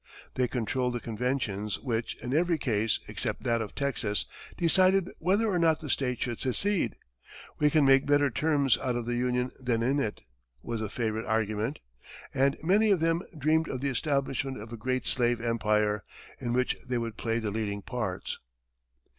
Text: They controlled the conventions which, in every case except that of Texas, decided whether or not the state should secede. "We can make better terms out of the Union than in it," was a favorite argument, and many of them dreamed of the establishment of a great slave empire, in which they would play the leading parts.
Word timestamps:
They 0.33 0.47
controlled 0.47 0.93
the 0.95 0.99
conventions 0.99 1.77
which, 1.79 2.15
in 2.23 2.33
every 2.35 2.57
case 2.57 2.99
except 3.07 3.43
that 3.43 3.61
of 3.61 3.75
Texas, 3.75 4.25
decided 4.57 5.11
whether 5.19 5.47
or 5.47 5.59
not 5.59 5.79
the 5.79 5.91
state 5.91 6.19
should 6.19 6.41
secede. 6.41 6.95
"We 7.59 7.69
can 7.69 7.85
make 7.85 8.07
better 8.07 8.31
terms 8.31 8.79
out 8.79 8.95
of 8.95 9.05
the 9.05 9.13
Union 9.13 9.51
than 9.59 9.83
in 9.83 9.99
it," 9.99 10.23
was 10.63 10.81
a 10.81 10.89
favorite 10.89 11.27
argument, 11.27 11.77
and 12.33 12.57
many 12.63 12.89
of 12.89 12.99
them 12.99 13.21
dreamed 13.37 13.67
of 13.69 13.81
the 13.81 13.89
establishment 13.89 14.59
of 14.59 14.73
a 14.73 14.75
great 14.75 15.05
slave 15.05 15.39
empire, 15.39 16.03
in 16.39 16.51
which 16.53 16.77
they 16.83 16.97
would 16.97 17.15
play 17.15 17.37
the 17.37 17.51
leading 17.51 17.83
parts. 17.83 18.39